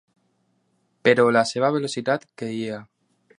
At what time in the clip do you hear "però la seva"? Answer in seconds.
1.09-1.71